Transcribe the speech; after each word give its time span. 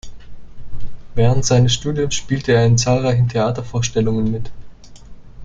Während 1.13 1.45
seines 1.45 1.75
Studiums 1.75 2.15
spielte 2.15 2.53
er 2.53 2.65
in 2.65 2.79
zahlreichen 2.79 3.29
Theatervorstellungen 3.29 4.31
mit. 4.31 4.49